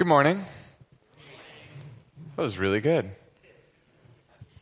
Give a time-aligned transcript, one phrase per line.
[0.00, 0.42] Good morning.
[2.34, 3.10] That was really good.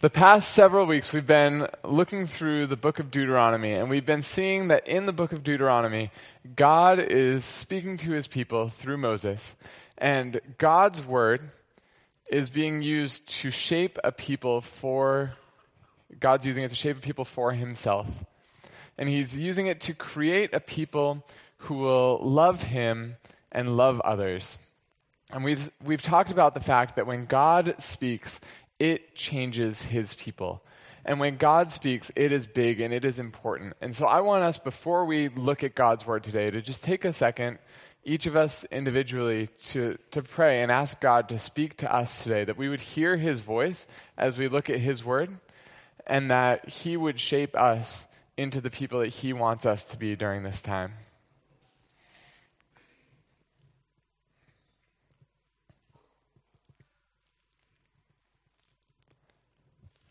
[0.00, 4.22] The past several weeks, we've been looking through the book of Deuteronomy, and we've been
[4.22, 6.10] seeing that in the book of Deuteronomy,
[6.56, 9.54] God is speaking to his people through Moses,
[9.96, 11.50] and God's word
[12.26, 15.34] is being used to shape a people for,
[16.18, 18.24] God's using it to shape a people for himself.
[18.98, 21.24] And he's using it to create a people
[21.58, 23.18] who will love him
[23.52, 24.58] and love others.
[25.32, 28.40] And we've, we've talked about the fact that when God speaks,
[28.78, 30.62] it changes his people.
[31.04, 33.74] And when God speaks, it is big and it is important.
[33.80, 37.04] And so I want us, before we look at God's word today, to just take
[37.04, 37.58] a second,
[38.04, 42.44] each of us individually, to, to pray and ask God to speak to us today,
[42.44, 43.86] that we would hear his voice
[44.16, 45.38] as we look at his word,
[46.06, 48.06] and that he would shape us
[48.36, 50.92] into the people that he wants us to be during this time.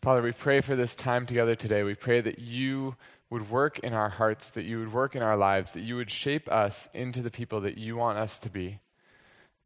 [0.00, 1.82] Father, we pray for this time together today.
[1.82, 2.94] We pray that you
[3.30, 6.10] would work in our hearts, that you would work in our lives, that you would
[6.10, 8.78] shape us into the people that you want us to be.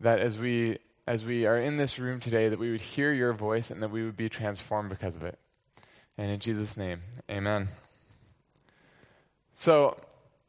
[0.00, 3.32] That as we as we are in this room today, that we would hear your
[3.32, 5.38] voice and that we would be transformed because of it.
[6.16, 7.68] And in Jesus' name, amen.
[9.52, 9.96] So,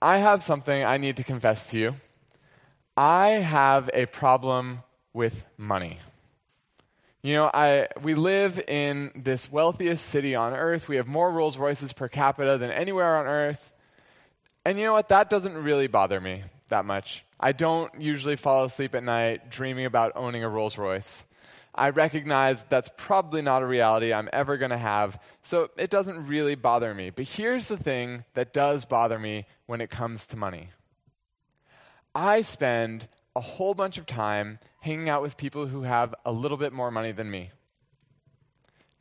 [0.02, 1.95] I have something I need to confess to you.
[2.95, 6.00] I have a problem with money.
[7.26, 10.90] You know, I, we live in this wealthiest city on earth.
[10.90, 13.72] We have more Rolls Royces per capita than anywhere on earth.
[14.66, 15.08] And you know what?
[15.08, 17.24] That doesn't really bother me that much.
[17.40, 21.26] I don't usually fall asleep at night dreaming about owning a Rolls Royce.
[21.74, 26.26] I recognize that's probably not a reality I'm ever going to have, so it doesn't
[26.26, 27.10] really bother me.
[27.10, 30.72] But here's the thing that does bother me when it comes to money
[32.14, 36.58] I spend a whole bunch of time hanging out with people who have a little
[36.58, 37.52] bit more money than me.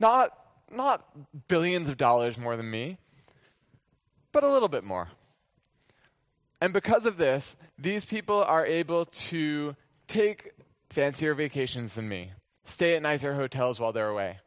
[0.01, 0.37] Not,
[0.71, 1.05] not
[1.49, 2.99] billions of dollars more than me,
[4.33, 5.09] but a little bit more.
[6.61, 9.77] And because of this, these people are able to
[10.07, 10.53] take
[10.91, 12.33] fancier vacations than me,
[12.65, 14.39] stay at nicer hotels while they're away.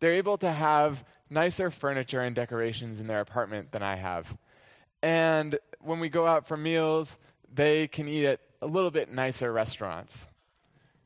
[0.00, 4.36] They're able to have nicer furniture and decorations in their apartment than I have.
[5.02, 7.18] And when we go out for meals,
[7.54, 10.26] they can eat at a little bit nicer restaurants.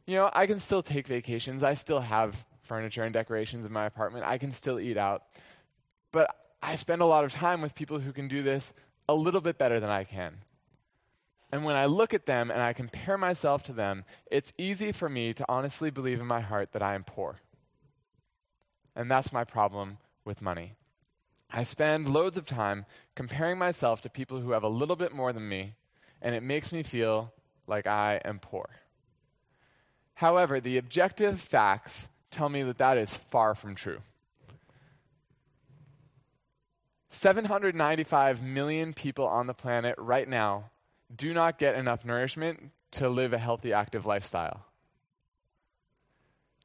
[0.07, 1.63] You know, I can still take vacations.
[1.63, 4.25] I still have furniture and decorations in my apartment.
[4.25, 5.25] I can still eat out.
[6.13, 8.73] But I spend a lot of time with people who can do this
[9.09, 10.39] a little bit better than I can.
[11.51, 15.09] And when I look at them and I compare myself to them, it's easy for
[15.09, 17.41] me to honestly believe in my heart that I am poor.
[18.95, 20.75] And that's my problem with money.
[21.51, 22.85] I spend loads of time
[23.15, 25.75] comparing myself to people who have a little bit more than me,
[26.23, 27.33] and it makes me feel
[27.67, 28.69] like I am poor.
[30.15, 33.99] However, the objective facts tell me that that is far from true.
[37.11, 40.71] 795 million people on the planet right now
[41.15, 44.65] do not get enough nourishment to live a healthy, active lifestyle.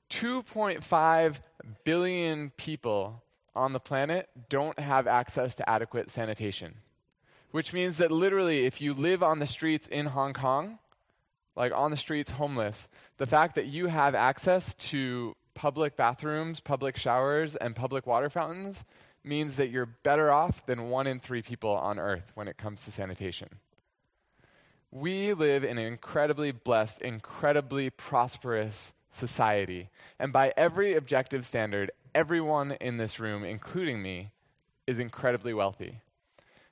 [0.10, 1.40] 2.5
[1.84, 3.24] billion people
[3.56, 6.76] on the planet don't have access to adequate sanitation,
[7.54, 10.80] which means that literally, if you live on the streets in Hong Kong,
[11.56, 12.88] like on the streets homeless,
[13.18, 18.84] the fact that you have access to public bathrooms, public showers, and public water fountains
[19.24, 22.86] means that you're better off than one in three people on earth when it comes
[22.86, 23.50] to sanitation.
[24.90, 29.92] We live in an incredibly blessed, incredibly prosperous society.
[30.18, 34.32] And by every objective standard, everyone in this room, including me,
[34.88, 36.00] is incredibly wealthy.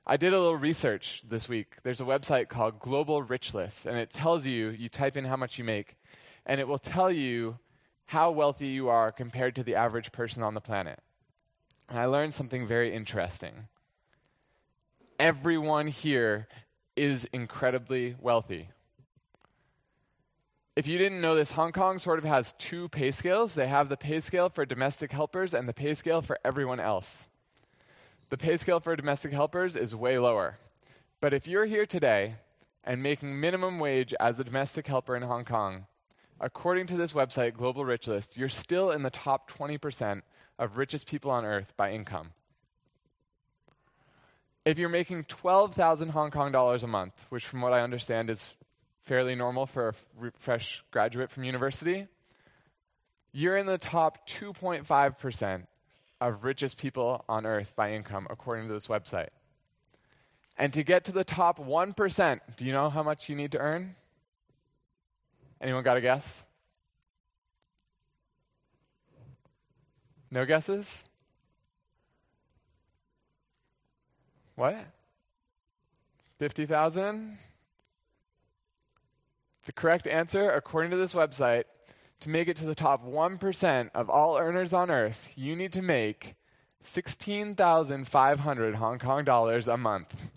[0.05, 1.75] I did a little research this week.
[1.83, 5.35] There's a website called Global Rich List, and it tells you, you type in how
[5.35, 5.95] much you make,
[6.45, 7.59] and it will tell you
[8.05, 10.99] how wealthy you are compared to the average person on the planet.
[11.87, 13.67] And I learned something very interesting.
[15.19, 16.47] Everyone here
[16.95, 18.69] is incredibly wealthy.
[20.75, 23.53] If you didn't know this, Hong Kong sort of has two pay scales.
[23.53, 27.29] They have the pay scale for domestic helpers and the pay scale for everyone else
[28.31, 30.57] the pay scale for domestic helpers is way lower.
[31.19, 32.35] But if you're here today
[32.81, 35.85] and making minimum wage as a domestic helper in Hong Kong,
[36.39, 40.21] according to this website, Global Rich List, you're still in the top 20%
[40.57, 42.31] of richest people on earth by income.
[44.63, 48.53] If you're making 12,000 Hong Kong dollars a month, which from what I understand is
[49.03, 52.07] fairly normal for a fresh graduate from university,
[53.33, 55.65] you're in the top 2.5%
[56.21, 59.29] of richest people on earth by income, according to this website.
[60.57, 63.57] And to get to the top 1%, do you know how much you need to
[63.57, 63.95] earn?
[65.59, 66.45] Anyone got a guess?
[70.29, 71.03] No guesses?
[74.55, 74.77] What?
[76.37, 77.37] 50,000?
[79.65, 81.63] The correct answer, according to this website,
[82.21, 85.81] to make it to the top 1% of all earners on earth, you need to
[85.81, 86.35] make
[86.81, 90.31] 16,500 Hong Kong dollars a month.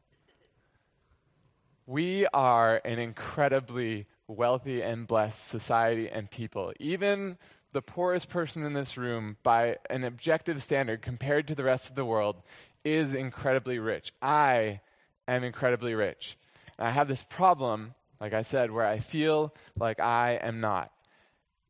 [1.86, 6.72] We are an incredibly wealthy and blessed society and people.
[6.80, 7.36] Even
[7.72, 11.96] the poorest person in this room, by an objective standard compared to the rest of
[11.96, 12.36] the world,
[12.84, 14.12] is incredibly rich.
[14.22, 14.80] I
[15.28, 16.38] am incredibly rich.
[16.78, 20.90] And I have this problem, like I said, where I feel like I am not.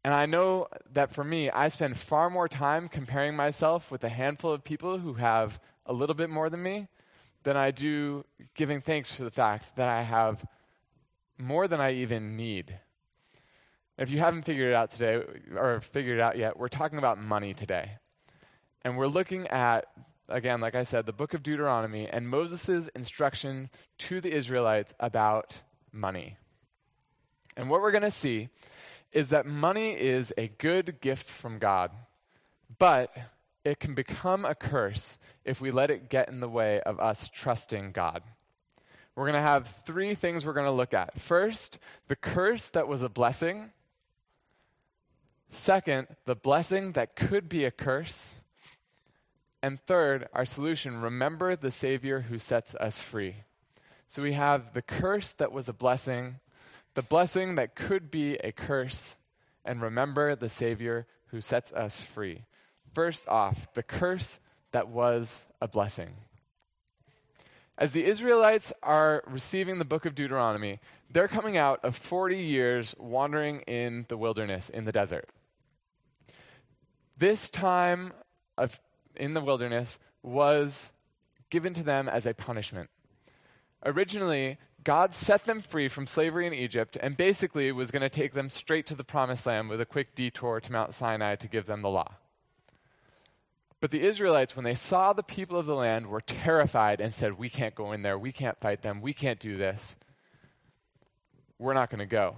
[0.05, 4.11] And I know that for me, I spend far more time comparing myself with a
[4.11, 6.89] handful of people who have a little bit more than me
[7.45, 8.25] than I do
[8.55, 10.45] giving thanks for the fact that I have
[11.39, 12.79] more than I even need.
[13.97, 15.23] If you haven't figured it out today,
[15.57, 17.93] or figured it out yet, we're talking about money today.
[18.83, 19.87] And we're looking at,
[20.29, 25.63] again, like I said, the book of Deuteronomy and Moses' instruction to the Israelites about
[25.93, 26.37] money.
[27.57, 28.49] And what we're going to see
[29.15, 31.93] is that money is a good gift from God,
[32.79, 33.17] but
[33.65, 37.31] it can become a curse if we let it get in the way of us
[37.33, 38.23] trusting God.
[39.15, 41.19] We're going to have three things we're going to look at.
[41.19, 41.79] First,
[42.09, 43.71] the curse that was a blessing.
[45.51, 48.35] Second, the blessing that could be a curse.
[49.63, 53.37] And third, our solution remember the Savior who sets us free.
[54.09, 56.41] So we have the curse that was a blessing,
[56.95, 59.17] the blessing that could be a curse,
[59.65, 62.45] and remember the Savior who sets us free.
[62.93, 64.39] First off, the curse
[64.73, 66.15] that was a blessing.
[67.77, 70.79] As the Israelites are receiving the book of Deuteronomy,
[71.11, 75.29] they're coming out of 40 years wandering in the wilderness, in the desert.
[77.17, 78.13] This time
[78.57, 78.81] of,
[79.17, 80.93] in the wilderness was
[81.51, 82.91] given to them as a punishment.
[83.85, 88.35] Originally, God set them free from slavery in Egypt and basically was going to take
[88.35, 91.65] them straight to the promised land with a quick detour to Mount Sinai to give
[91.65, 92.15] them the law.
[93.81, 97.39] But the Israelites, when they saw the people of the land, were terrified and said,
[97.39, 98.19] We can't go in there.
[98.19, 99.01] We can't fight them.
[99.01, 99.97] We can't do this.
[101.59, 102.37] We're not going to go.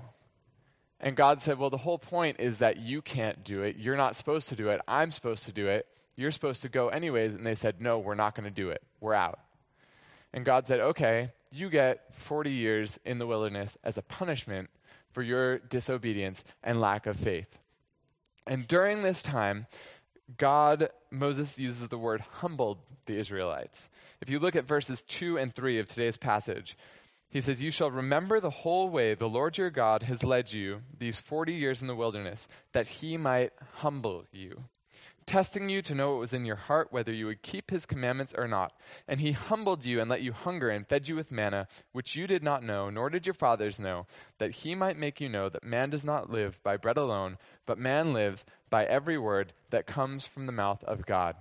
[0.98, 3.76] And God said, Well, the whole point is that you can't do it.
[3.76, 4.80] You're not supposed to do it.
[4.88, 5.86] I'm supposed to do it.
[6.16, 7.34] You're supposed to go anyways.
[7.34, 8.82] And they said, No, we're not going to do it.
[9.00, 9.38] We're out.
[10.36, 14.68] And God said, Okay, you get 40 years in the wilderness as a punishment
[15.10, 17.58] for your disobedience and lack of faith.
[18.46, 19.66] And during this time,
[20.36, 23.88] God, Moses uses the word humbled the Israelites.
[24.20, 26.76] If you look at verses 2 and 3 of today's passage,
[27.30, 30.82] he says, You shall remember the whole way the Lord your God has led you
[30.98, 34.64] these 40 years in the wilderness, that he might humble you
[35.26, 38.32] testing you to know what was in your heart, whether you would keep his commandments
[38.36, 38.72] or not.
[39.08, 42.26] And he humbled you and let you hunger and fed you with manna, which you
[42.26, 44.06] did not know, nor did your fathers know,
[44.38, 47.78] that he might make you know that man does not live by bread alone, but
[47.78, 51.36] man lives by every word that comes from the mouth of God.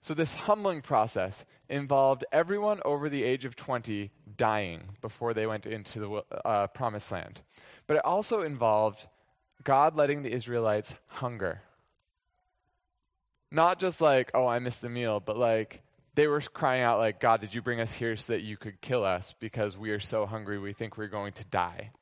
[0.00, 5.66] So, this humbling process involved everyone over the age of 20 dying before they went
[5.66, 7.42] into the uh, promised land.
[7.86, 9.06] But it also involved
[9.64, 11.62] God letting the Israelites hunger
[13.50, 15.82] not just like, oh, I missed a meal, but like
[16.14, 18.80] they were crying out, like, God, did you bring us here so that you could
[18.80, 21.92] kill us because we are so hungry we think we're going to die?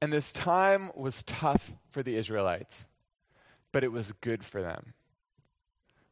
[0.00, 2.84] And this time was tough for the Israelites,
[3.72, 4.92] but it was good for them.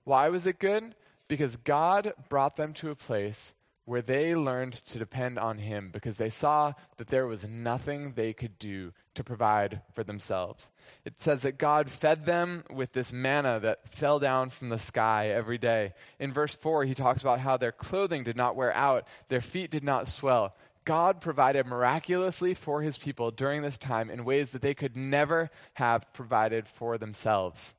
[0.05, 0.95] Why was it good?
[1.29, 3.52] Because God brought them to a place
[3.92, 8.32] where they learned to depend on Him because they saw that there was nothing they
[8.32, 10.70] could do to provide for themselves.
[11.04, 15.28] It says that God fed them with this manna that fell down from the sky
[15.28, 15.92] every day.
[16.18, 19.70] In verse 4, he talks about how their clothing did not wear out, their feet
[19.70, 20.56] did not swell.
[20.87, 25.50] God provided miraculously for His people during this time in ways that they could never
[25.75, 27.75] have provided for themselves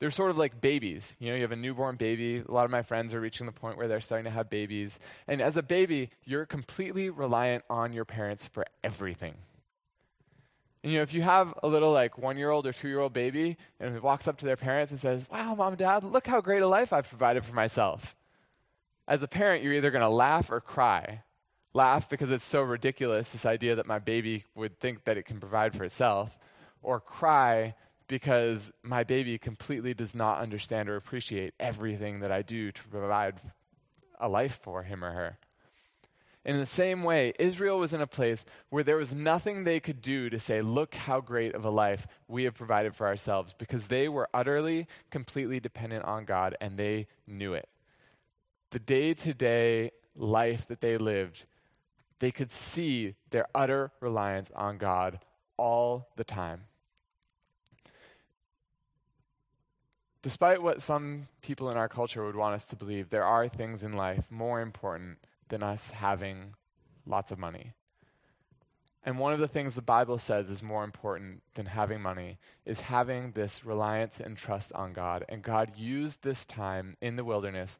[0.00, 1.16] they're sort of like babies.
[1.20, 2.38] You know, you have a newborn baby.
[2.38, 4.98] A lot of my friends are reaching the point where they're starting to have babies.
[5.28, 9.34] And as a baby, you're completely reliant on your parents for everything.
[10.82, 12.98] And, you know, if you have a little like one year old or two year
[12.98, 16.40] old baby and walks up to their parents and says, Wow, mom, dad, look how
[16.40, 18.16] great a life I've provided for myself.
[19.06, 21.24] As a parent, you're either going to laugh or cry.
[21.74, 25.38] Laugh because it's so ridiculous, this idea that my baby would think that it can
[25.38, 26.38] provide for itself,
[26.82, 27.74] or cry
[28.10, 33.36] because my baby completely does not understand or appreciate everything that I do to provide
[34.18, 35.38] a life for him or her.
[36.44, 40.02] In the same way, Israel was in a place where there was nothing they could
[40.02, 43.86] do to say, Look how great of a life we have provided for ourselves, because
[43.86, 47.68] they were utterly, completely dependent on God, and they knew it.
[48.72, 51.44] The day to day life that they lived,
[52.18, 55.20] they could see their utter reliance on God
[55.56, 56.62] all the time.
[60.22, 63.82] Despite what some people in our culture would want us to believe, there are things
[63.82, 66.54] in life more important than us having
[67.06, 67.72] lots of money.
[69.02, 72.80] And one of the things the Bible says is more important than having money is
[72.80, 75.24] having this reliance and trust on God.
[75.28, 77.78] And God used this time in the wilderness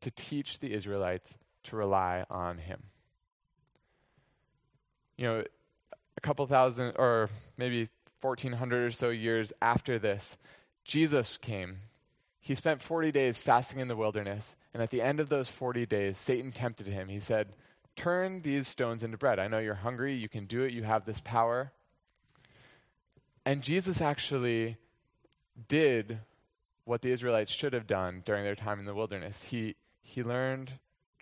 [0.00, 2.84] to teach the Israelites to rely on Him.
[5.16, 5.44] You know,
[6.16, 7.88] a couple thousand, or maybe
[8.20, 10.36] 1400 or so years after this,
[10.84, 11.78] Jesus came.
[12.40, 15.86] He spent 40 days fasting in the wilderness, and at the end of those 40
[15.86, 17.08] days, Satan tempted him.
[17.08, 17.52] He said,
[17.96, 19.38] Turn these stones into bread.
[19.38, 21.72] I know you're hungry, you can do it, you have this power.
[23.44, 24.78] And Jesus actually
[25.68, 26.20] did
[26.84, 29.44] what the Israelites should have done during their time in the wilderness.
[29.44, 30.72] He, he learned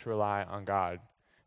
[0.02, 1.00] to rely on God.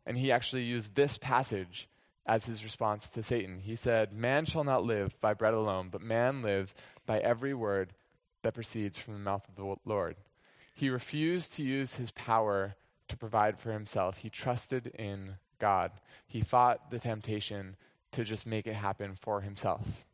[0.04, 1.88] And he actually used this passage
[2.26, 3.60] as his response to Satan.
[3.60, 6.74] He said, Man shall not live by bread alone, but man lives
[7.06, 7.94] by every word
[8.42, 10.16] that proceeds from the mouth of the Lord.
[10.74, 12.76] He refused to use his power
[13.08, 14.18] to provide for himself.
[14.18, 15.92] He trusted in God.
[16.26, 17.76] He fought the temptation
[18.12, 20.04] to just make it happen for himself.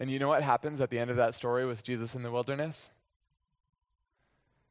[0.00, 2.30] And you know what happens at the end of that story with Jesus in the
[2.30, 2.90] wilderness?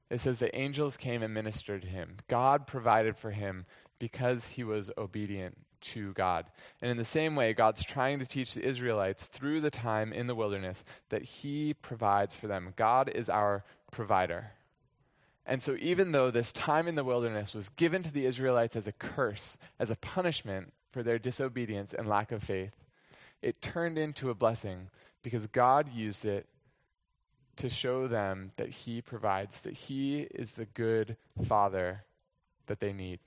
[0.10, 2.18] It says the angels came and ministered to him.
[2.28, 3.66] God provided for him
[4.00, 6.46] because he was obedient to God.
[6.82, 10.28] And in the same way, God's trying to teach the Israelites through the time in
[10.28, 12.74] the wilderness that He provides for them.
[12.76, 14.52] God is our provider.
[15.46, 18.88] And so, even though this time in the wilderness was given to the Israelites as
[18.88, 22.74] a curse, as a punishment for their disobedience and lack of faith,
[23.42, 24.90] it turned into a blessing
[25.24, 26.48] because God used it
[27.58, 32.04] to show them that He provides, that He is the good Father
[32.68, 33.20] that they need.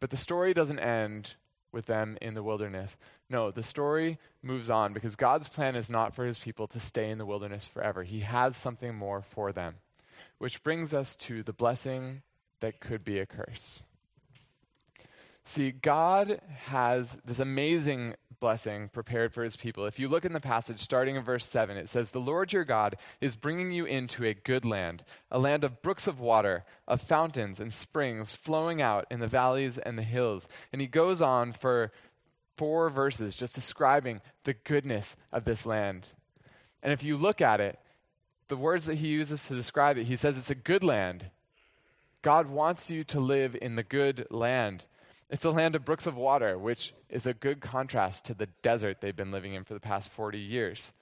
[0.00, 1.34] But the story doesn't end
[1.72, 2.96] with them in the wilderness.
[3.28, 7.10] No, the story moves on because God's plan is not for his people to stay
[7.10, 8.04] in the wilderness forever.
[8.04, 9.76] He has something more for them.
[10.38, 12.22] Which brings us to the blessing
[12.60, 13.84] that could be a curse.
[15.48, 19.86] See, God has this amazing blessing prepared for his people.
[19.86, 22.66] If you look in the passage starting in verse 7, it says, The Lord your
[22.66, 27.00] God is bringing you into a good land, a land of brooks of water, of
[27.00, 30.50] fountains and springs flowing out in the valleys and the hills.
[30.70, 31.92] And he goes on for
[32.58, 36.08] four verses just describing the goodness of this land.
[36.82, 37.78] And if you look at it,
[38.48, 41.30] the words that he uses to describe it, he says it's a good land.
[42.20, 44.84] God wants you to live in the good land.
[45.30, 49.00] It's a land of brooks of water, which is a good contrast to the desert
[49.00, 50.92] they've been living in for the past 40 years.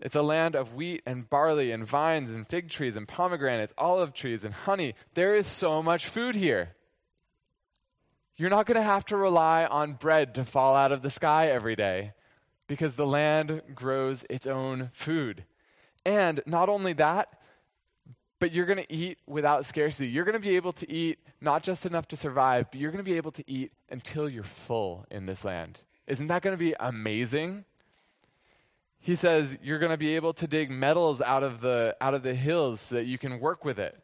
[0.00, 4.14] It's a land of wheat and barley and vines and fig trees and pomegranates, olive
[4.14, 4.94] trees and honey.
[5.14, 6.76] There is so much food here.
[8.36, 11.48] You're not going to have to rely on bread to fall out of the sky
[11.48, 12.12] every day
[12.68, 15.44] because the land grows its own food.
[16.06, 17.37] And not only that,
[18.40, 20.08] but you're going to eat without scarcity.
[20.08, 23.04] You're going to be able to eat not just enough to survive, but you're going
[23.04, 25.80] to be able to eat until you're full in this land.
[26.06, 27.64] Isn't that going to be amazing?
[29.00, 32.22] He says you're going to be able to dig metals out of the out of
[32.22, 34.02] the hills so that you can work with it.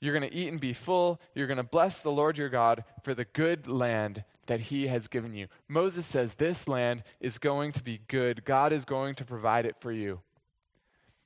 [0.00, 1.20] You're going to eat and be full.
[1.34, 5.06] You're going to bless the Lord your God for the good land that he has
[5.06, 5.46] given you.
[5.68, 8.44] Moses says this land is going to be good.
[8.44, 10.20] God is going to provide it for you.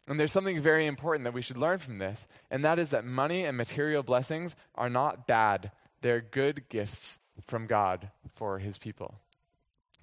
[0.07, 3.05] And there's something very important that we should learn from this, and that is that
[3.05, 5.73] money and material blessings are not bad.
[6.01, 9.17] They're good gifts from God for his people.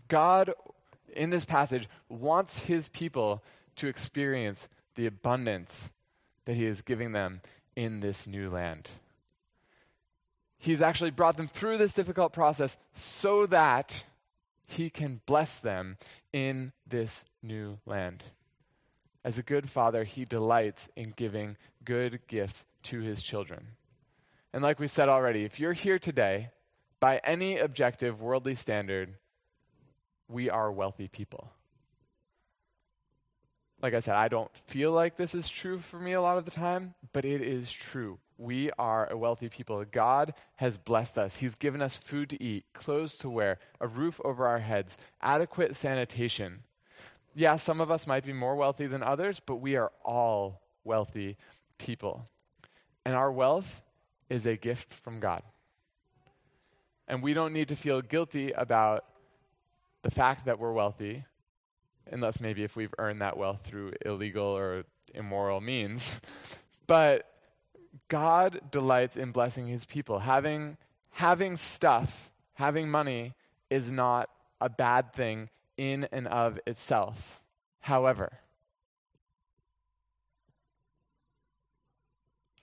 [0.10, 0.53] God,
[1.15, 3.43] in this passage, wants his people
[3.77, 5.89] to experience the abundance
[6.45, 7.41] that he is giving them
[7.75, 8.89] in this new land.
[10.57, 14.05] He's actually brought them through this difficult process so that
[14.65, 15.98] he can bless them
[16.31, 18.24] in this new land.
[19.24, 23.68] As a good father, he delights in giving good gifts to his children.
[24.51, 26.50] And like we said already, if you're here today,
[27.00, 29.15] by any objective worldly standard,
[30.27, 31.51] we are wealthy people.
[33.82, 36.46] Like I said, I don't feel like this is true for me a lot of
[36.46, 38.20] the time, but it is true.
[38.38, 39.84] We are a wealthy people.
[39.89, 41.38] God has blessed us.
[41.38, 45.75] He's given us food to eat, clothes to wear, a roof over our heads, adequate
[45.75, 46.63] sanitation
[47.36, 51.38] yeah, some of us might be more wealthy than others, but we are all wealthy
[51.78, 52.28] people.
[53.06, 53.82] And our wealth
[54.30, 55.42] is a gift from God.
[57.08, 59.06] And we don't need to feel guilty about
[60.04, 61.25] the fact that we're wealthy,
[62.10, 66.22] unless maybe if we've earned that wealth through illegal or immoral means.
[66.88, 67.30] but
[68.08, 70.20] God delights in blessing his people.
[70.20, 70.78] Having,
[71.12, 73.34] having stuff, having money,
[73.70, 74.30] is not
[74.62, 77.42] a bad thing in and of itself.
[77.82, 78.39] However,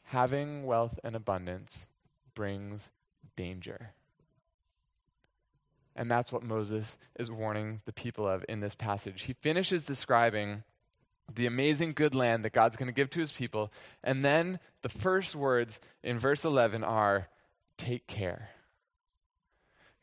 [0.04, 1.88] having wealth and abundance
[2.34, 2.90] brings
[3.36, 3.92] danger.
[5.94, 9.22] And that's what Moses is warning the people of in this passage.
[9.22, 10.62] He finishes describing
[11.34, 13.72] the amazing good land that God's going to give to his people.
[14.02, 17.28] And then the first words in verse 11 are
[17.76, 18.50] take care.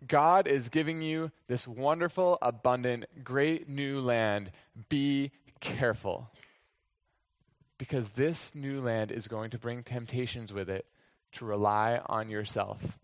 [0.06, 4.52] God is giving you this wonderful, abundant, great new land.
[4.90, 6.30] Be careful.
[7.78, 10.86] Because this new land is going to bring temptations with it
[11.34, 13.00] to rely on yourself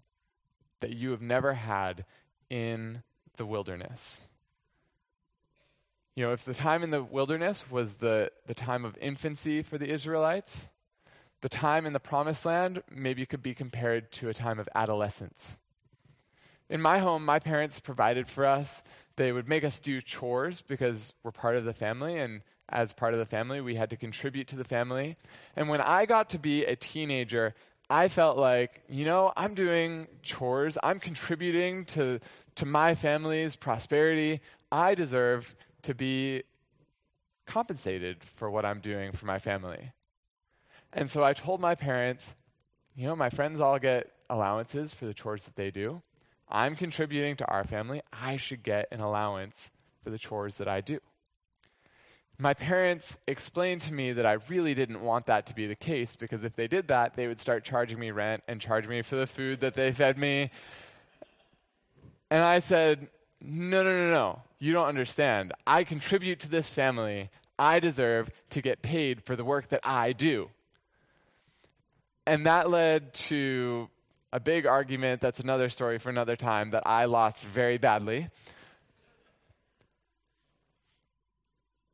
[0.82, 2.06] that you have never had
[2.50, 3.04] in
[3.38, 4.22] the wilderness.
[6.16, 9.78] You know, if the time in the wilderness was the, the time of infancy for
[9.78, 10.70] the Israelites,
[11.42, 15.58] the time in the promised land maybe could be compared to a time of adolescence.
[16.70, 18.84] In my home, my parents provided for us.
[19.16, 23.14] They would make us do chores because we're part of the family, and as part
[23.14, 25.18] of the family, we had to contribute to the family.
[25.56, 27.54] And when I got to be a teenager,
[27.90, 32.20] I felt like, you know, I'm doing chores, I'm contributing to,
[32.56, 34.42] to my family's prosperity.
[34.72, 36.44] I deserve to be
[37.46, 39.92] compensated for what I'm doing for my family.
[40.92, 42.36] And so I told my parents,
[42.96, 46.02] you know, my friends all get allowances for the chores that they do.
[46.50, 48.02] I'm contributing to our family.
[48.12, 49.72] I should get an allowance
[50.04, 51.00] for the chores that I do.
[52.40, 56.16] My parents explained to me that I really didn't want that to be the case
[56.16, 59.16] because if they did that, they would start charging me rent and charge me for
[59.16, 60.50] the food that they fed me.
[62.32, 63.08] And I said,
[63.40, 64.42] no, no, no, no.
[64.60, 65.54] You don't understand.
[65.68, 67.30] I contribute to this family.
[67.60, 70.50] I deserve to get paid for the work that I do.
[72.26, 73.90] And that led to
[74.34, 75.22] a big argument.
[75.22, 78.30] That's another story for another time that I lost very badly.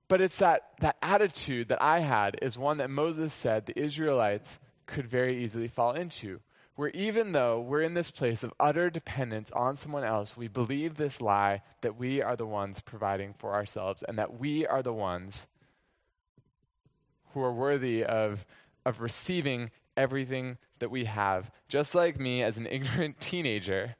[0.08, 4.58] But it's that, that attitude that I had is one that Moses said the Israelites
[4.88, 6.40] could very easily fall into
[6.80, 10.96] where even though we're in this place of utter dependence on someone else, we believe
[10.96, 14.94] this lie that we are the ones providing for ourselves and that we are the
[14.94, 15.46] ones
[17.34, 18.46] who are worthy of,
[18.86, 21.52] of receiving everything that we have.
[21.68, 23.96] Just like me as an ignorant teenager,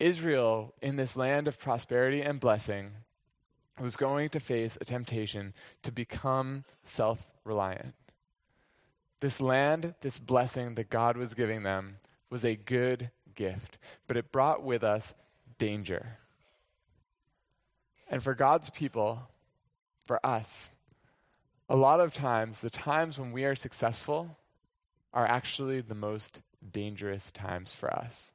[0.00, 2.92] Israel, in this land of prosperity and blessing,
[3.78, 7.94] was going to face a temptation to become self reliant.
[9.20, 11.98] This land, this blessing that God was giving them,
[12.30, 15.14] was a good gift, but it brought with us
[15.58, 16.18] danger.
[18.08, 19.22] And for God's people,
[20.06, 20.70] for us,
[21.68, 24.37] a lot of times, the times when we are successful
[25.18, 28.30] are actually the most dangerous times for us.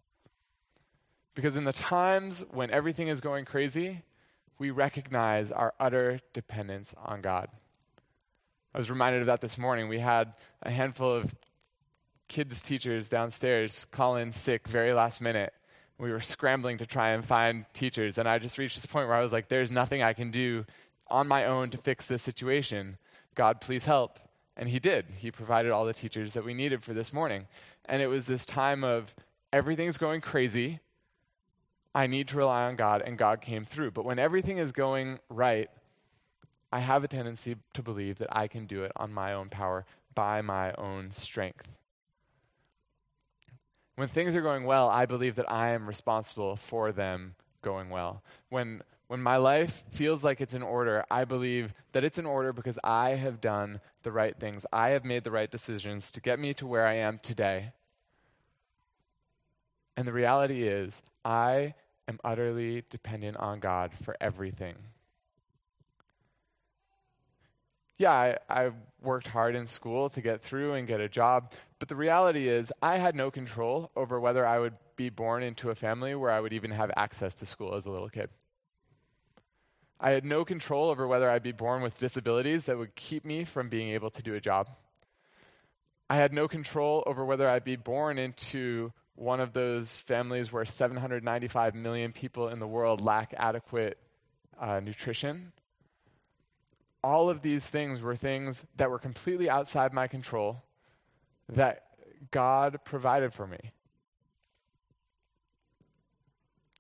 [1.34, 4.02] Because in the times when everything is going crazy,
[4.60, 7.48] we recognize our utter dependence on God.
[8.76, 9.88] I was reminded of that this morning.
[9.88, 11.34] We had a handful of
[12.28, 15.54] kids' teachers downstairs call in sick very last minute.
[15.98, 19.16] We were scrambling to try and find teachers, and I just reached this point where
[19.16, 20.66] I was like, there's nothing I can do
[21.08, 22.98] on my own to fix this situation.
[23.36, 24.20] God, please help.
[24.56, 25.06] And He did.
[25.18, 27.48] He provided all the teachers that we needed for this morning.
[27.86, 29.16] And it was this time of
[29.52, 30.80] everything's going crazy.
[31.96, 33.92] I need to rely on God, and God came through.
[33.92, 35.70] But when everything is going right,
[36.72, 39.86] I have a tendency to believe that I can do it on my own power,
[40.16, 41.78] by my own strength.
[43.96, 48.22] When things are going well, I believe that I am responsible for them going well.
[48.50, 52.54] When, when my life feels like it's in order, I believe that it's in order
[52.54, 54.66] because I have done the right things.
[54.72, 57.72] I have made the right decisions to get me to where I am today.
[59.98, 61.74] And the reality is, I
[62.08, 64.76] am utterly dependent on God for everything
[67.98, 71.90] yeah, I, I, worked hard in school to get through and get a job, but
[71.90, 75.76] the reality is I had no control over whether I would be born into a
[75.76, 78.30] family where I would even have access to school as a little kid.
[80.00, 83.44] I had no control over whether I'd be born with disabilities that would keep me
[83.44, 84.70] from being able to do a job.
[86.10, 90.66] I had no control over whether I'd be born into one of those families where
[90.66, 93.98] 795 million people in the world lack adequate
[94.60, 95.52] uh, nutrition
[97.04, 100.64] all of these things were things that were completely outside my control
[101.50, 101.84] that
[102.32, 103.72] God provided for me.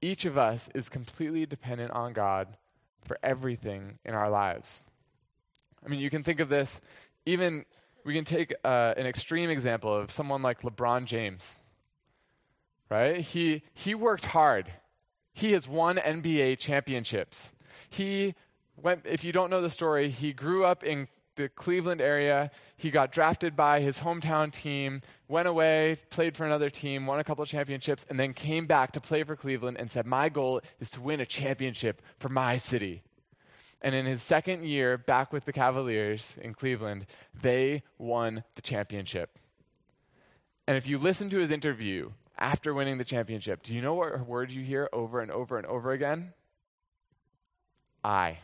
[0.01, 2.57] Each of us is completely dependent on God
[3.05, 4.81] for everything in our lives.
[5.85, 6.81] I mean, you can think of this
[7.25, 7.65] even,
[8.05, 11.57] we can take uh, an extreme example of someone like LeBron James,
[12.89, 13.19] right?
[13.19, 14.71] He, he worked hard.
[15.33, 17.53] He has won NBA championships.
[17.89, 18.35] He
[18.83, 22.51] went, if you don't know the story, he grew up in the Cleveland area.
[22.77, 27.23] He got drafted by his hometown team, went away, played for another team, won a
[27.23, 30.61] couple of championships, and then came back to play for Cleveland and said, My goal
[30.79, 33.01] is to win a championship for my city.
[33.81, 39.39] And in his second year back with the Cavaliers in Cleveland, they won the championship.
[40.67, 44.25] And if you listen to his interview after winning the championship, do you know what
[44.25, 46.33] word you hear over and over and over again?
[48.03, 48.39] I.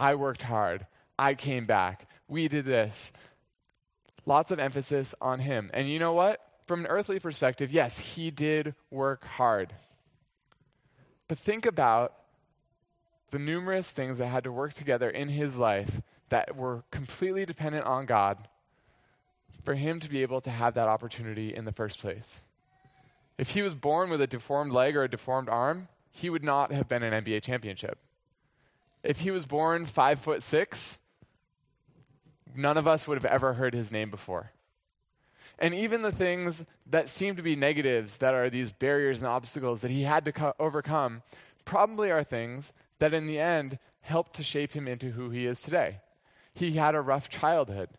[0.00, 0.86] I worked hard.
[1.18, 2.08] I came back.
[2.26, 3.12] We did this.
[4.24, 5.70] Lots of emphasis on him.
[5.74, 6.40] And you know what?
[6.66, 9.74] From an earthly perspective, yes, he did work hard.
[11.28, 12.14] But think about
[13.30, 17.84] the numerous things that had to work together in his life that were completely dependent
[17.86, 18.48] on God
[19.64, 22.40] for him to be able to have that opportunity in the first place.
[23.36, 26.72] If he was born with a deformed leg or a deformed arm, he would not
[26.72, 27.98] have been an NBA championship.
[29.02, 30.98] If he was born five foot six,
[32.54, 34.52] none of us would have ever heard his name before.
[35.58, 39.82] And even the things that seem to be negatives, that are these barriers and obstacles
[39.82, 41.22] that he had to co- overcome,
[41.64, 45.60] probably are things that in the end helped to shape him into who he is
[45.60, 45.98] today.
[46.54, 47.90] He had a rough childhood.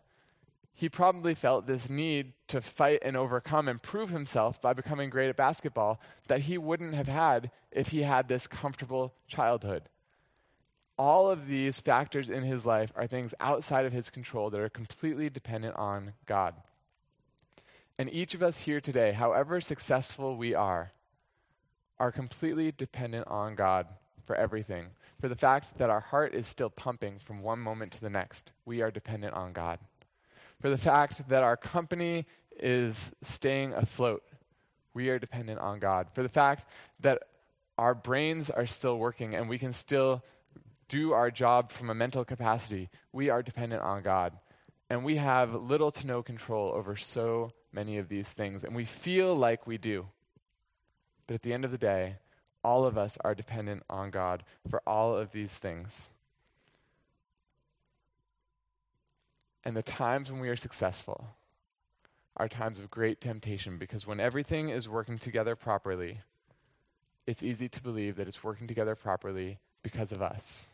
[0.74, 5.28] He probably felt this need to fight and overcome and prove himself by becoming great
[5.28, 9.88] at basketball that he wouldn't have had if he had this comfortable childhood
[10.98, 14.68] all of these factors in his life are things outside of his control that are
[14.68, 16.54] completely dependent on God.
[17.98, 20.92] And each of us here today, however successful we are,
[21.98, 23.86] are completely dependent on God
[24.24, 24.88] for everything.
[25.20, 28.50] For the fact that our heart is still pumping from one moment to the next,
[28.64, 29.78] we are dependent on God.
[30.60, 32.26] For the fact that our company
[32.58, 34.22] is staying afloat,
[34.94, 36.08] we are dependent on God.
[36.12, 36.68] For the fact
[37.00, 37.22] that
[37.78, 40.22] our brains are still working and we can still
[40.92, 44.34] do our job from a mental capacity, we are dependent on God.
[44.90, 48.62] And we have little to no control over so many of these things.
[48.62, 50.08] And we feel like we do.
[51.26, 52.16] But at the end of the day,
[52.62, 56.10] all of us are dependent on God for all of these things.
[59.64, 61.28] And the times when we are successful
[62.36, 66.20] are times of great temptation because when everything is working together properly,
[67.26, 70.68] it's easy to believe that it's working together properly because of us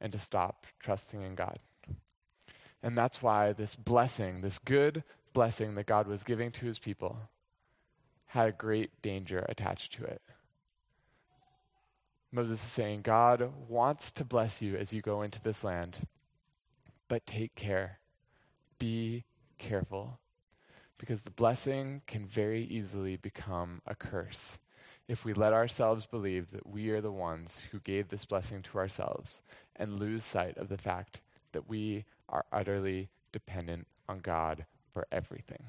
[0.00, 1.58] and to stop trusting in God.
[2.82, 7.18] And that's why this blessing, this good blessing that God was giving to his people,
[8.26, 10.22] had a great danger attached to it.
[12.32, 16.06] Moses is saying, God wants to bless you as you go into this land,
[17.08, 17.98] but take care.
[18.78, 19.24] Be
[19.58, 20.20] careful.
[20.96, 24.58] Because the blessing can very easily become a curse
[25.10, 28.78] if we let ourselves believe that we are the ones who gave this blessing to
[28.78, 29.42] ourselves
[29.74, 31.20] and lose sight of the fact
[31.50, 35.64] that we are utterly dependent on God for everything.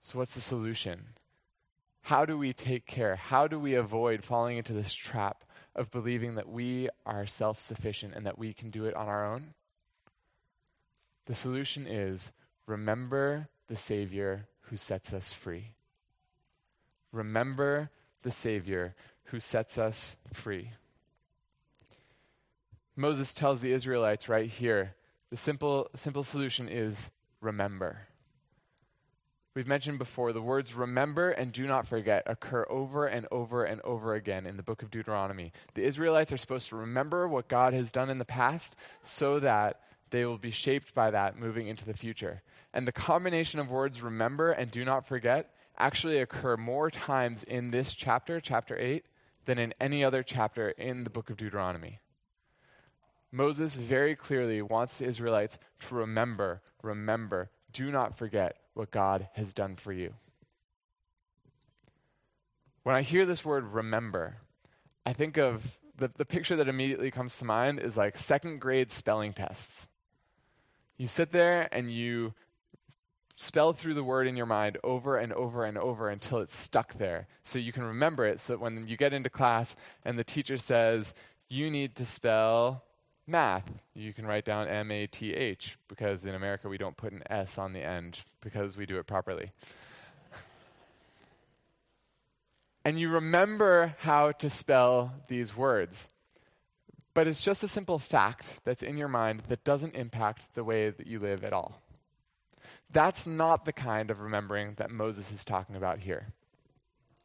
[0.00, 1.08] So, what's the solution?
[2.04, 3.16] How do we take care?
[3.16, 5.44] How do we avoid falling into this trap
[5.76, 9.30] of believing that we are self sufficient and that we can do it on our
[9.30, 9.52] own?
[11.26, 12.32] The solution is
[12.70, 15.72] remember the Savior who sets us free.
[17.12, 17.90] Remember
[18.22, 20.70] the Savior who sets us free.
[22.96, 24.94] Moses tells the Israelites right here
[25.30, 27.98] the simple, simple solution is remember.
[29.54, 33.80] We've mentioned before the words remember and do not forget occur over and over and
[33.82, 35.52] over again in the book of Deuteronomy.
[35.74, 39.80] The Israelites are supposed to remember what God has done in the past so that
[40.10, 42.42] they will be shaped by that moving into the future.
[42.72, 47.70] And the combination of words remember and do not forget actually occur more times in
[47.70, 49.04] this chapter, chapter 8,
[49.46, 52.00] than in any other chapter in the book of Deuteronomy.
[53.32, 59.52] Moses very clearly wants the Israelites to remember, remember, do not forget what God has
[59.52, 60.14] done for you.
[62.82, 64.38] When I hear this word remember,
[65.06, 68.90] I think of the, the picture that immediately comes to mind is like second grade
[68.90, 69.86] spelling tests.
[71.00, 72.34] You sit there and you
[73.34, 76.92] spell through the word in your mind over and over and over until it's stuck
[76.98, 80.24] there so you can remember it so that when you get into class and the
[80.24, 81.14] teacher says
[81.48, 82.84] you need to spell
[83.26, 87.14] math, you can write down M A T H because in America we don't put
[87.14, 89.52] an S on the end because we do it properly.
[92.84, 96.08] and you remember how to spell these words.
[97.12, 100.90] But it's just a simple fact that's in your mind that doesn't impact the way
[100.90, 101.80] that you live at all.
[102.92, 106.28] That's not the kind of remembering that Moses is talking about here.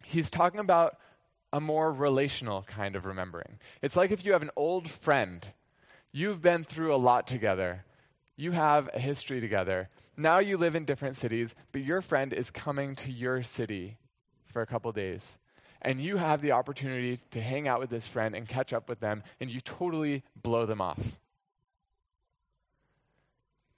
[0.04, 0.98] He's talking about
[1.52, 3.60] a more relational kind of remembering.
[3.82, 5.46] It's like if you have an old friend,
[6.12, 7.86] you've been through a lot together,
[8.36, 9.90] you have a history together.
[10.18, 13.98] Now you live in different cities, but your friend is coming to your city
[14.46, 15.38] for a couple days
[15.86, 19.00] and you have the opportunity to hang out with this friend and catch up with
[19.00, 21.20] them, and you totally blow them off.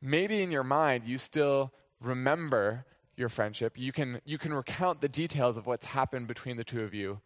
[0.01, 2.85] Maybe in your mind, you still remember
[3.17, 3.77] your friendship.
[3.77, 7.19] You can, you can recount the details of what's happened between the two of you.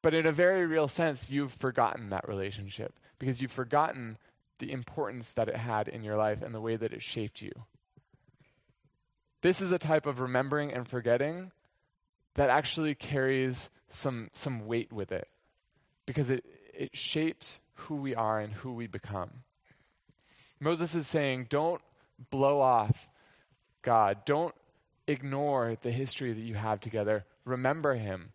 [0.00, 4.16] But in a very real sense, you've forgotten that relationship because you've forgotten
[4.60, 7.50] the importance that it had in your life and the way that it shaped you.
[9.42, 11.50] This is a type of remembering and forgetting
[12.36, 15.28] that actually carries some, some weight with it
[16.04, 19.30] because it, it shapes who we are and who we become.
[20.60, 21.82] Moses is saying, don't
[22.30, 23.08] blow off
[23.82, 24.24] God.
[24.24, 24.54] Don't
[25.06, 27.24] ignore the history that you have together.
[27.44, 28.32] Remember him.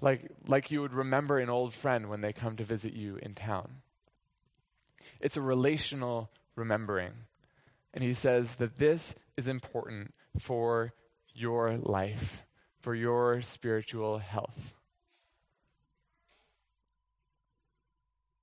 [0.00, 3.34] Like, like you would remember an old friend when they come to visit you in
[3.34, 3.82] town.
[5.20, 7.12] It's a relational remembering.
[7.92, 10.94] And he says that this is important for
[11.34, 12.44] your life
[12.80, 14.74] for your spiritual health.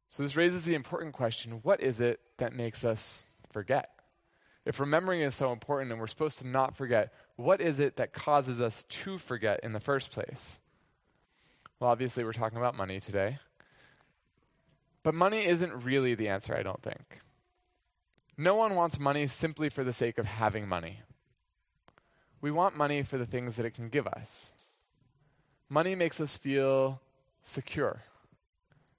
[0.09, 3.89] So, this raises the important question what is it that makes us forget?
[4.65, 8.13] If remembering is so important and we're supposed to not forget, what is it that
[8.13, 10.59] causes us to forget in the first place?
[11.79, 13.39] Well, obviously, we're talking about money today.
[15.03, 17.21] But money isn't really the answer, I don't think.
[18.37, 21.01] No one wants money simply for the sake of having money.
[22.41, 24.51] We want money for the things that it can give us.
[25.69, 27.01] Money makes us feel
[27.41, 28.03] secure.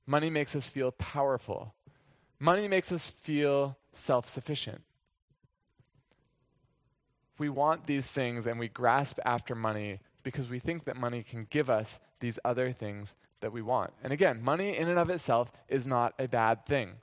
[0.07, 1.75] Money makes us feel powerful.
[2.39, 4.83] Money makes us feel self sufficient.
[7.39, 11.47] We want these things and we grasp after money because we think that money can
[11.49, 13.93] give us these other things that we want.
[14.03, 16.97] And again, money in and of itself is not a bad thing.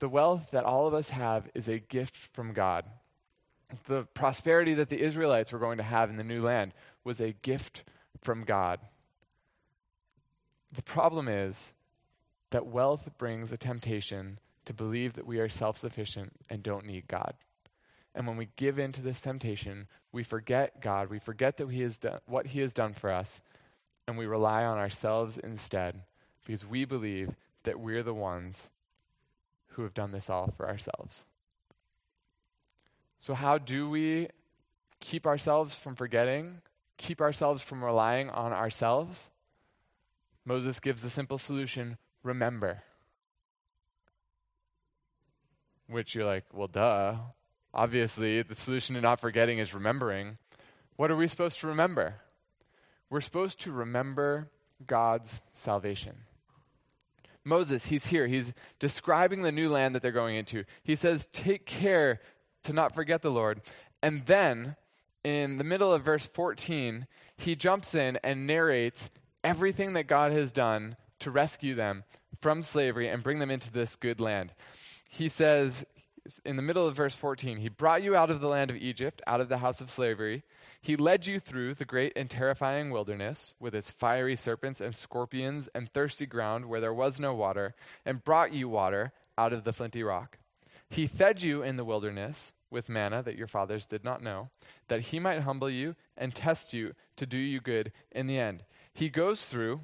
[0.00, 2.84] The wealth that all of us have is a gift from God
[3.86, 6.72] the prosperity that the Israelites were going to have in the new land
[7.02, 7.84] was a gift
[8.20, 8.80] from God.
[10.72, 11.72] The problem is
[12.50, 17.06] that wealth brings a temptation to believe that we are self sufficient and don't need
[17.08, 17.34] God.
[18.14, 21.82] And when we give in to this temptation, we forget God, we forget that he
[21.82, 23.40] has done, what He has done for us,
[24.06, 26.02] and we rely on ourselves instead
[26.44, 28.70] because we believe that we're the ones
[29.68, 31.26] who have done this all for ourselves.
[33.24, 34.28] So, how do we
[35.00, 36.60] keep ourselves from forgetting,
[36.98, 39.30] keep ourselves from relying on ourselves?
[40.44, 42.82] Moses gives the simple solution remember.
[45.86, 47.14] Which you're like, well, duh.
[47.72, 50.36] Obviously, the solution to not forgetting is remembering.
[50.96, 52.16] What are we supposed to remember?
[53.08, 54.50] We're supposed to remember
[54.86, 56.26] God's salvation.
[57.42, 58.26] Moses, he's here.
[58.26, 60.64] He's describing the new land that they're going into.
[60.82, 62.20] He says, Take care
[62.64, 63.60] to not forget the Lord.
[64.02, 64.76] And then,
[65.22, 69.10] in the middle of verse 14, he jumps in and narrates
[69.42, 72.04] everything that God has done to rescue them
[72.40, 74.52] from slavery and bring them into this good land.
[75.08, 75.86] He says,
[76.44, 79.22] in the middle of verse 14, He brought you out of the land of Egypt,
[79.26, 80.42] out of the house of slavery.
[80.80, 85.68] He led you through the great and terrifying wilderness with its fiery serpents and scorpions
[85.74, 87.74] and thirsty ground where there was no water,
[88.04, 90.38] and brought you water out of the flinty rock.
[90.90, 94.50] He fed you in the wilderness with manna that your fathers did not know,
[94.88, 98.64] that he might humble you and test you to do you good in the end.
[98.92, 99.80] He goes through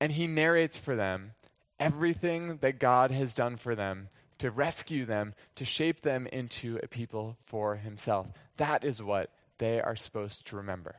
[0.00, 1.32] and he narrates for them
[1.78, 6.88] everything that God has done for them to rescue them, to shape them into a
[6.88, 8.26] people for himself.
[8.56, 10.96] That is what they are supposed to remember.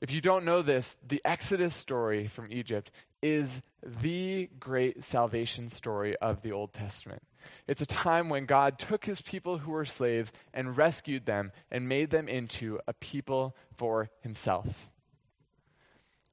[0.00, 2.90] If you don't know this, the Exodus story from Egypt
[3.22, 7.22] is the great salvation story of the Old Testament.
[7.66, 11.88] It's a time when God took his people who were slaves and rescued them and
[11.88, 14.88] made them into a people for himself.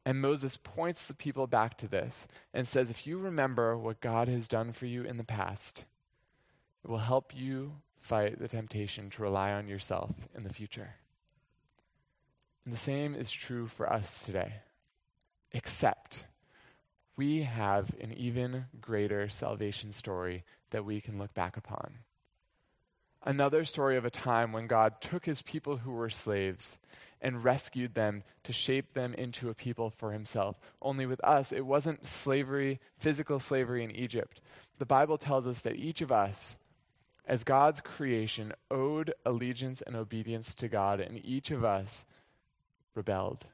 [0.06, 4.28] And Moses points the people back to this and says, if you remember what God
[4.28, 5.86] has done for you in the past,
[6.84, 10.96] it will help you fight the temptation to rely on yourself in the future.
[12.66, 14.54] And the same is true for us today.
[15.52, 16.26] Except
[17.20, 21.96] we have an even greater salvation story that we can look back upon.
[23.26, 26.78] Another story of a time when God took his people who were slaves
[27.20, 30.62] and rescued them to shape them into a people for himself.
[30.82, 34.40] Only with us, it wasn't slavery, physical slavery in Egypt.
[34.78, 36.56] The Bible tells us that each of us,
[37.26, 42.06] as God's creation, owed allegiance and obedience to God, and each of us
[42.96, 43.46] rebelled.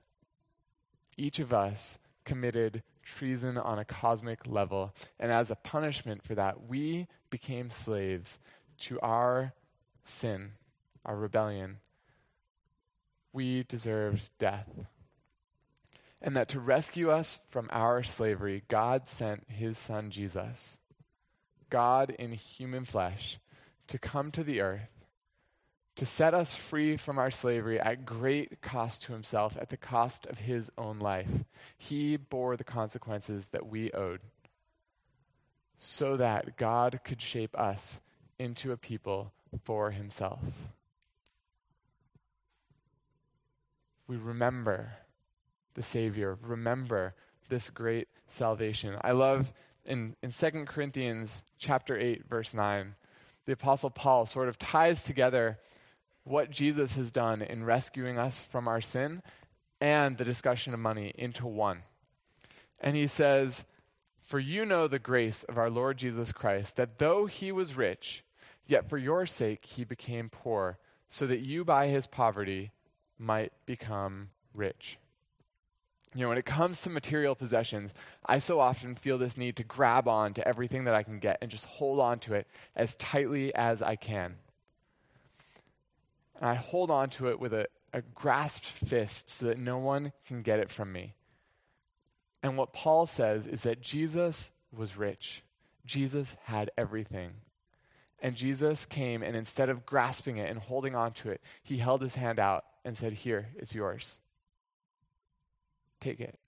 [1.17, 4.93] Each of us committed treason on a cosmic level.
[5.19, 8.39] And as a punishment for that, we became slaves
[8.79, 9.53] to our
[10.03, 10.53] sin,
[11.05, 11.77] our rebellion.
[13.31, 14.69] We deserved death.
[16.21, 20.79] And that to rescue us from our slavery, God sent his son Jesus,
[21.69, 23.39] God in human flesh,
[23.87, 24.94] to come to the earth
[25.95, 30.25] to set us free from our slavery at great cost to himself, at the cost
[30.27, 31.45] of his own life.
[31.77, 34.19] He bore the consequences that we owed
[35.77, 38.01] so that God could shape us
[38.37, 39.31] into a people
[39.63, 40.39] for himself.
[44.07, 44.93] We remember
[45.73, 47.15] the Savior, remember
[47.49, 48.97] this great salvation.
[49.01, 49.53] I love
[49.85, 52.95] in, in 2 Corinthians chapter 8, verse 9,
[53.45, 55.59] the Apostle Paul sort of ties together
[56.25, 59.21] what Jesus has done in rescuing us from our sin
[59.79, 61.83] and the discussion of money into one.
[62.79, 63.63] And he says,
[64.21, 68.23] For you know the grace of our Lord Jesus Christ, that though he was rich,
[68.65, 72.71] yet for your sake he became poor, so that you by his poverty
[73.19, 74.97] might become rich.
[76.15, 77.93] You know, when it comes to material possessions,
[78.25, 81.37] I so often feel this need to grab on to everything that I can get
[81.41, 84.37] and just hold on to it as tightly as I can
[86.39, 90.11] and I hold on to it with a, a grasped fist so that no one
[90.27, 91.15] can get it from me.
[92.43, 95.43] And what Paul says is that Jesus was rich.
[95.85, 97.31] Jesus had everything.
[98.19, 102.01] And Jesus came, and instead of grasping it and holding on to it, he held
[102.01, 104.19] his hand out and said, Here, it's yours.
[105.99, 106.39] Take it.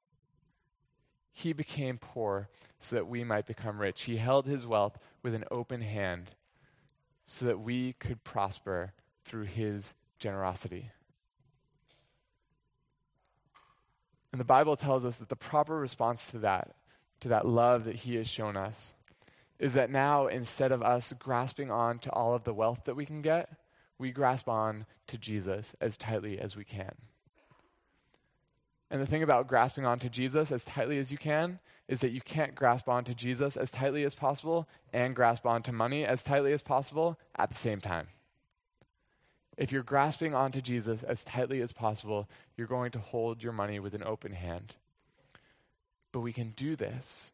[1.32, 4.04] He became poor so that we might become rich.
[4.04, 6.32] He held his wealth with an open hand
[7.26, 8.94] so that we could prosper
[9.28, 10.92] through his generosity.
[14.32, 16.76] And the Bible tells us that the proper response to that,
[17.20, 18.96] to that love that he has shown us,
[19.60, 23.06] is that now instead of us grasping on to all of the wealth that we
[23.06, 23.50] can get,
[23.98, 26.94] we grasp on to Jesus as tightly as we can.
[28.90, 32.22] And the thing about grasping onto Jesus as tightly as you can is that you
[32.22, 36.62] can't grasp onto Jesus as tightly as possible and grasp onto money as tightly as
[36.62, 38.08] possible at the same time.
[39.58, 43.80] If you're grasping onto Jesus as tightly as possible, you're going to hold your money
[43.80, 44.76] with an open hand.
[46.12, 47.32] But we can do this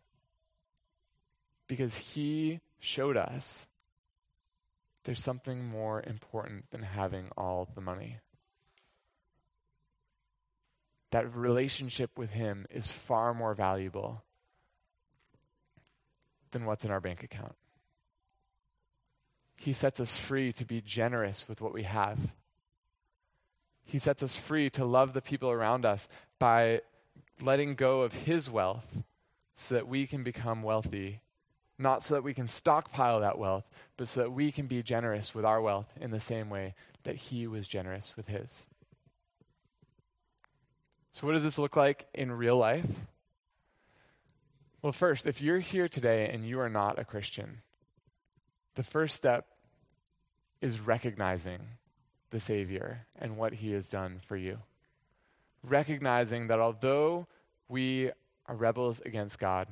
[1.68, 3.68] because he showed us
[5.04, 8.20] there's something more important than having all the money.
[11.12, 14.24] That relationship with him is far more valuable
[16.52, 17.56] than what's in our bank account.
[19.56, 22.20] He sets us free to be generous with what we have.
[23.84, 26.08] He sets us free to love the people around us
[26.40, 26.82] by
[27.42, 29.04] letting go of His wealth
[29.56, 31.22] so that we can become wealthy.
[31.78, 35.34] Not so that we can stockpile that wealth, but so that we can be generous
[35.34, 38.68] with our wealth in the same way that He was generous with His.
[41.12, 42.88] So, what does this look like in real life?
[44.82, 47.62] Well, first, if you're here today and you are not a Christian,
[48.76, 49.48] the first step
[50.62, 51.60] is recognizing
[52.30, 54.60] the Savior and what he has done for you.
[55.64, 57.28] Recognizing that although
[57.68, 58.12] we
[58.48, 59.68] are rebels against God,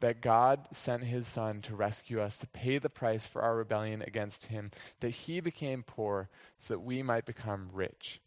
[0.00, 4.02] that God sent his Son to rescue us, to pay the price for our rebellion
[4.02, 6.28] against him, that he became poor
[6.58, 8.20] so that we might become rich.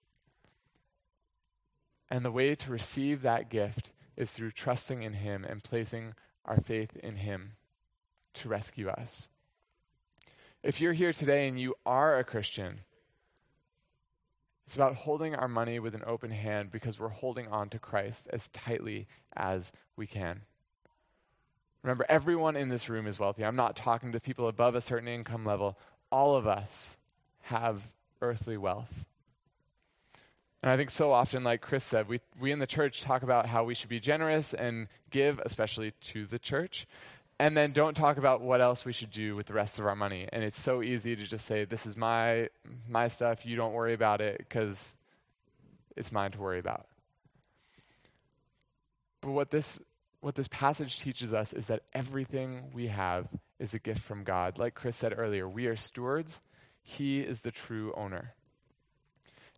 [2.09, 6.59] And the way to receive that gift is through trusting in him and placing our
[6.59, 7.53] faith in him
[8.33, 9.29] to rescue us.
[10.61, 12.81] If you're here today and you are a Christian,
[14.65, 18.27] it's about holding our money with an open hand because we're holding on to Christ
[18.33, 20.41] as tightly as we can.
[21.81, 23.45] Remember, everyone in this room is wealthy.
[23.45, 25.77] I'm not talking to people above a certain income level.
[26.11, 26.97] All of us
[27.43, 27.81] have
[28.21, 29.05] earthly wealth.
[30.61, 33.45] And I think so often, like Chris said, we, we in the church talk about
[33.45, 36.85] how we should be generous and give, especially to the church
[37.39, 39.95] and then don't talk about what else we should do with the rest of our
[39.95, 40.27] money.
[40.31, 42.49] And it's so easy to just say, "This is my
[42.87, 43.45] my stuff.
[43.45, 44.97] You don't worry about it because
[45.95, 46.87] it's mine to worry about."
[49.21, 49.81] But what this
[50.21, 54.57] what this passage teaches us is that everything we have is a gift from God.
[54.57, 56.41] Like Chris said earlier, we are stewards,
[56.81, 58.33] He is the true owner.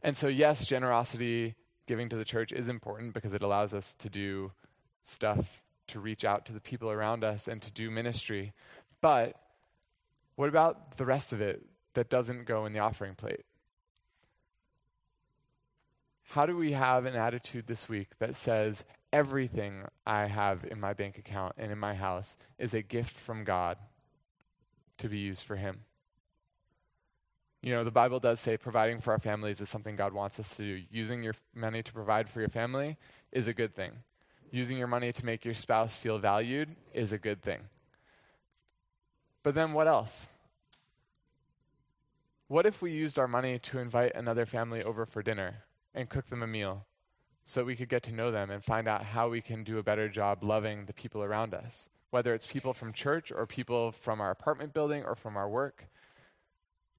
[0.04, 1.56] And so, yes, generosity,
[1.88, 4.52] giving to the church is important because it allows us to do
[5.04, 8.54] stuff to reach out to the people around us and to do ministry.
[9.02, 9.36] But
[10.36, 13.46] what about the rest of it that doesn't go in the offering plate?
[16.30, 20.94] How do we have an attitude this week that says, everything I have in my
[20.94, 23.78] bank account and in my house is a gift from God
[25.00, 25.82] to be used for Him?
[27.62, 30.56] You know, the Bible does say providing for our families is something God wants us
[30.56, 30.84] to do.
[30.90, 32.98] Using your money to provide for your family
[33.32, 33.92] is a good thing.
[34.52, 37.62] Using your money to make your spouse feel valued is a good thing.
[39.44, 40.28] But then what else?
[42.48, 45.64] What if we used our money to invite another family over for dinner
[45.96, 46.86] and cook them a meal
[47.46, 49.84] so we could get to know them and find out how we can do a
[49.84, 51.90] better job loving the people around us?
[52.10, 55.86] Whether it's people from church or people from our apartment building or from our work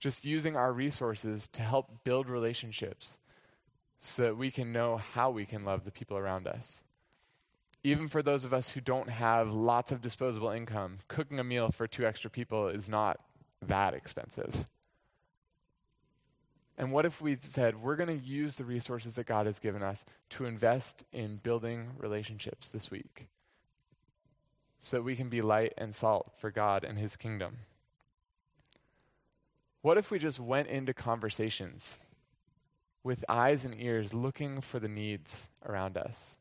[0.03, 3.19] just using our resources to help build relationships
[4.01, 6.83] so that we can know how we can love the people around us.
[7.85, 11.71] Even for those of us who don't have lots of disposable income, cooking a meal
[11.71, 13.19] for two extra people is not
[13.61, 14.67] that expensive.
[16.79, 19.83] And what if we said, we're going to use the resources that God has given
[19.83, 23.29] us to invest in building relationships this week
[24.81, 27.59] so we can be light and salt for God and His kingdom?
[29.83, 31.99] What if we just went into conversations
[33.05, 36.39] with eyes and ears looking for the needs around us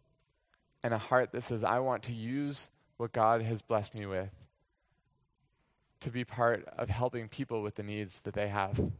[0.83, 4.45] and a heart that says, I want to use what God has blessed me with
[6.01, 8.91] to be part of helping people with the needs that they have?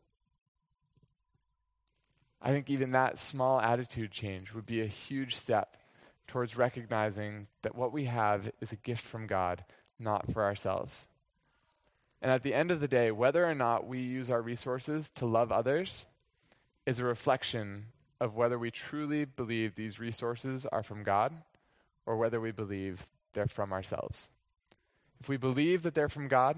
[2.41, 5.77] I think even that small attitude change would be a huge step
[6.27, 9.63] towards recognizing that what we have is a gift from God,
[9.99, 11.07] not for ourselves.
[12.21, 15.25] And at the end of the day, whether or not we use our resources to
[15.25, 16.07] love others
[16.85, 17.87] is a reflection
[18.19, 21.33] of whether we truly believe these resources are from God
[22.05, 24.29] or whether we believe they're from ourselves.
[25.19, 26.57] If we believe that they're from God,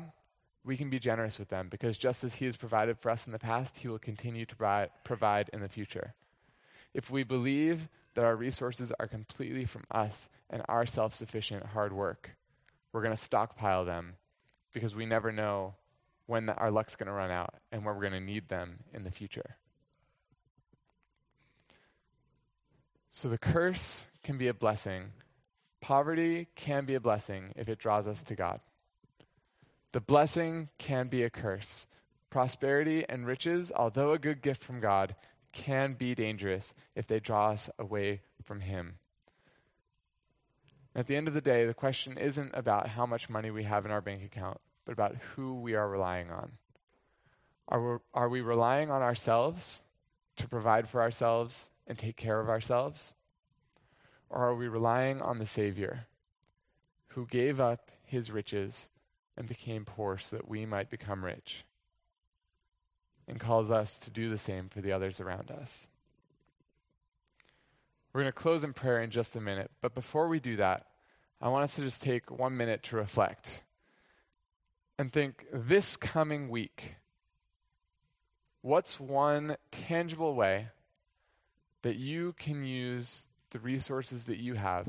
[0.63, 3.33] we can be generous with them because just as He has provided for us in
[3.33, 6.13] the past, He will continue to provide, in the future.
[6.93, 11.91] If we believe that our resources are completely from us and our self sufficient hard
[11.91, 12.31] work,
[12.91, 14.15] we're going to stockpile them
[14.73, 15.75] because we never know
[16.25, 19.03] when our luck's going to run out and when we're going to need them in
[19.03, 19.57] the future.
[23.09, 25.11] So the curse can be a blessing.
[25.83, 28.61] Poverty can be a blessing if it draws us to God.
[29.91, 31.87] The blessing can be a curse.
[32.29, 35.13] Prosperity and riches, although a good gift from God,
[35.51, 38.95] can be dangerous if they draw us away from Him.
[40.95, 43.83] At the end of the day, the question isn't about how much money we have
[43.83, 46.53] in our bank account, but about who we are relying on.
[47.67, 49.83] Are we, are we relying on ourselves
[50.37, 53.15] to provide for ourselves and take care of ourselves?
[54.33, 56.07] Or are we relying on the Savior
[57.09, 58.89] who gave up his riches
[59.37, 61.65] and became poor so that we might become rich
[63.27, 65.87] and calls us to do the same for the others around us?
[68.11, 70.87] We're going to close in prayer in just a minute, but before we do that,
[71.39, 73.63] I want us to just take one minute to reflect
[74.97, 76.95] and think this coming week,
[78.63, 80.69] what's one tangible way
[81.83, 84.87] that you can use the resources that you have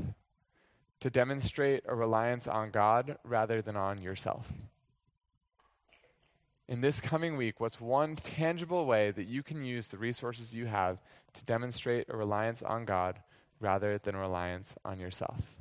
[1.00, 4.52] to demonstrate a reliance on God rather than on yourself?
[6.68, 10.66] in this coming week, what's one tangible way that you can use the resources you
[10.66, 10.98] have
[11.34, 13.20] to demonstrate a reliance on God
[13.60, 15.54] rather than a reliance on yourself?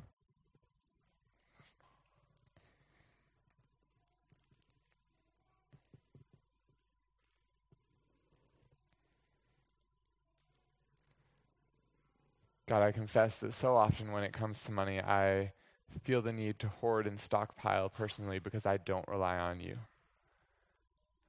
[12.66, 15.52] God, I confess that so often when it comes to money, I
[16.02, 19.78] feel the need to hoard and stockpile personally because I don't rely on you.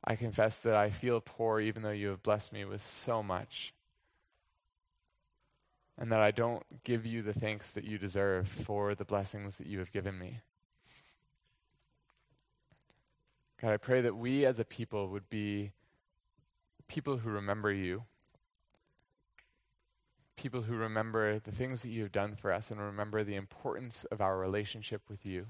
[0.03, 3.73] I confess that I feel poor even though you have blessed me with so much.
[5.97, 9.67] And that I don't give you the thanks that you deserve for the blessings that
[9.67, 10.41] you have given me.
[13.61, 15.71] God, I pray that we as a people would be
[16.87, 18.03] people who remember you,
[20.35, 24.05] people who remember the things that you have done for us and remember the importance
[24.05, 25.47] of our relationship with you.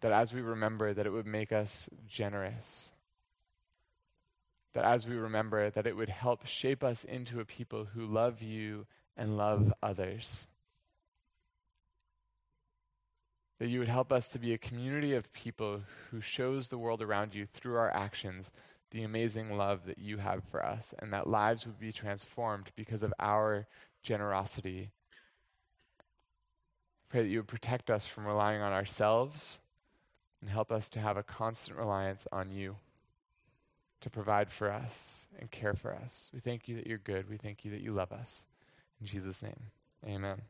[0.00, 2.92] That as we remember that it would make us generous.
[4.74, 8.42] That as we remember that it would help shape us into a people who love
[8.42, 8.86] you
[9.16, 10.46] and love others.
[13.58, 15.80] That you would help us to be a community of people
[16.10, 18.50] who shows the world around you through our actions
[18.90, 23.02] the amazing love that you have for us, and that lives would be transformed because
[23.02, 23.66] of our
[24.02, 24.90] generosity.
[27.08, 29.60] Pray that you would protect us from relying on ourselves
[30.40, 32.76] and help us to have a constant reliance on you
[34.00, 36.30] to provide for us and care for us.
[36.32, 37.28] We thank you that you're good.
[37.28, 38.46] We thank you that you love us.
[39.00, 39.70] In Jesus' name,
[40.06, 40.42] amen.